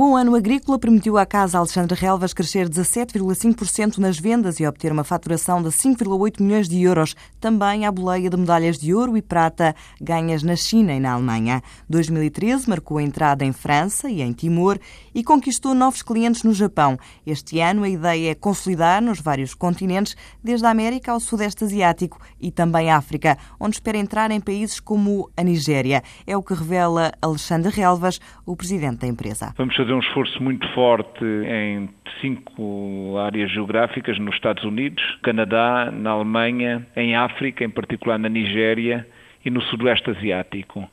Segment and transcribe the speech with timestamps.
[0.00, 5.04] bom ano agrícola permitiu à Casa Alexandre Relvas crescer 17,5% nas vendas e obter uma
[5.04, 7.14] faturação de 5,8 milhões de euros.
[7.38, 11.60] Também à boleia de medalhas de ouro e prata ganhas na China e na Alemanha.
[11.86, 14.78] 2013 marcou a entrada em França e em Timor
[15.14, 16.96] e conquistou novos clientes no Japão.
[17.26, 22.18] Este ano a ideia é consolidar nos vários continentes, desde a América ao Sudeste Asiático
[22.40, 26.02] e também África, onde espera entrar em países como a Nigéria.
[26.26, 29.52] É o que revela Alexandre Relvas, o presidente da empresa.
[29.58, 31.88] Vamos fazer um esforço muito forte em
[32.20, 39.06] cinco áreas geográficas nos Estados Unidos, Canadá, na Alemanha, em África, em particular na Nigéria
[39.44, 40.88] e no Sudoeste Asiático.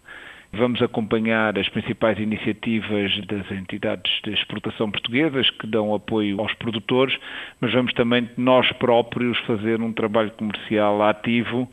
[0.54, 7.18] Vamos acompanhar as principais iniciativas das entidades de exportação portuguesas que dão apoio aos produtores,
[7.60, 11.70] mas vamos também nós próprios fazer um trabalho comercial ativo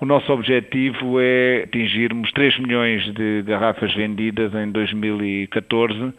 [0.00, 6.12] o nosso objetivo é atingirmos 3 milhões de garrafas vendidas em 2014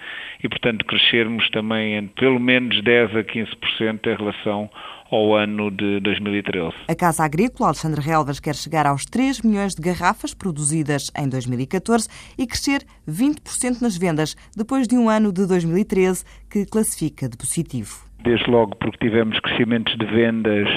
[0.43, 4.69] e, portanto, crescermos também em pelo menos 10 a 15% em relação
[5.11, 6.73] ao ano de 2013.
[6.87, 12.07] A Casa Agrícola Alexandre Relvas quer chegar aos 3 milhões de garrafas produzidas em 2014
[12.37, 18.05] e crescer 20% nas vendas, depois de um ano de 2013 que classifica de positivo.
[18.23, 20.67] Desde logo porque tivemos crescimentos de vendas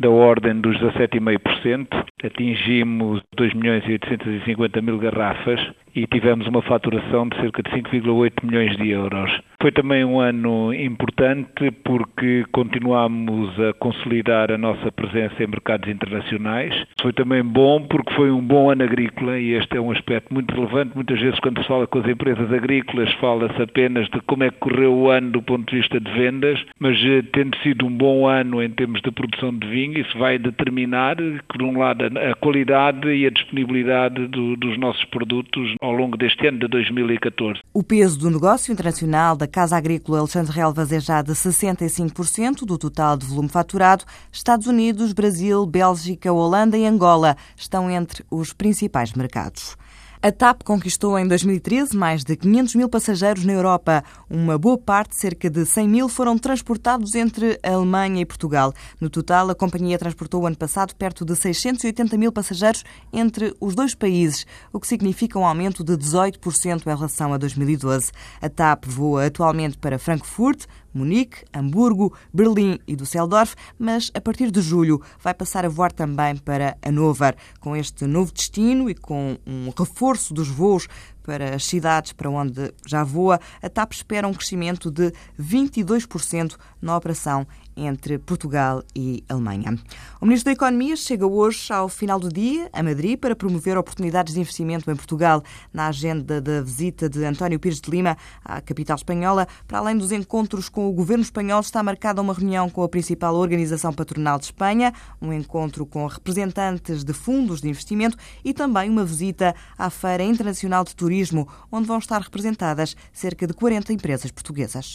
[0.00, 1.86] da ordem dos 17,5%,
[2.24, 5.60] atingimos 2 milhões e 850 mil garrafas
[5.94, 9.30] e tivemos uma faturação de cerca de 5,8 milhões de euros.
[9.60, 16.74] Foi também um ano importante porque continuamos a consolidar a nossa presença em mercados internacionais.
[17.02, 20.54] Foi também bom porque foi um bom ano agrícola e este é um aspecto muito
[20.54, 20.92] relevante.
[20.94, 24.58] Muitas vezes, quando se fala com as empresas agrícolas, fala-se apenas de como é que
[24.58, 28.26] correu o ano do ponto de vista de vendas, mas eh, tendo sido um bom
[28.26, 31.16] ano em termos de produção de vinho, isso vai determinar,
[31.48, 36.46] por um lado, a qualidade e a disponibilidade do, dos nossos produtos ao longo deste
[36.46, 37.60] ano de 2014.
[37.74, 42.78] O peso do negócio internacional da Casa Agrícola Alexandre Relvas é já de 65% do
[42.78, 44.04] total de volume faturado.
[44.32, 49.76] Estados Unidos, Brasil, Bélgica, Holanda e Angola estão entre os principais mercados.
[50.22, 54.04] A TAP conquistou em 2013 mais de 500 mil passageiros na Europa.
[54.28, 58.74] Uma boa parte, cerca de 100 mil, foram transportados entre a Alemanha e Portugal.
[59.00, 63.94] No total, a companhia transportou ano passado perto de 680 mil passageiros entre os dois
[63.94, 68.12] países, o que significa um aumento de 18% em relação a 2012.
[68.42, 74.60] A TAP voa atualmente para Frankfurt, Munique, Hamburgo, Berlim e Düsseldorf, mas a partir de
[74.60, 77.36] julho vai passar a voar também para Hannover.
[77.60, 80.88] Com este novo destino e com um reforço dos voos
[81.22, 86.96] para as cidades para onde já voa, a TAP espera um crescimento de 22% na
[86.96, 87.46] operação
[87.80, 89.78] entre Portugal e Alemanha.
[90.20, 94.34] O Ministro da Economia chega hoje ao final do dia a Madrid para promover oportunidades
[94.34, 95.42] de investimento em Portugal.
[95.72, 100.12] Na agenda da visita de António Pires de Lima à capital espanhola, para além dos
[100.12, 104.46] encontros com o governo espanhol, está marcada uma reunião com a principal organização patronal de
[104.46, 110.22] Espanha, um encontro com representantes de fundos de investimento e também uma visita à Feira
[110.22, 114.94] Internacional de Turismo, onde vão estar representadas cerca de 40 empresas portuguesas.